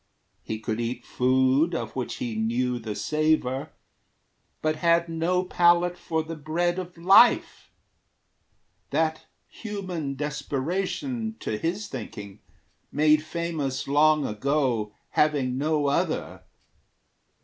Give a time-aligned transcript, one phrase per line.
[0.41, 3.71] He could eat food of which he knew the savor,
[4.63, 7.69] But had no palate for the Bread of Life,
[8.89, 12.39] That human desperation, to his thinking,
[12.91, 16.45] Made famous long ago, having no other.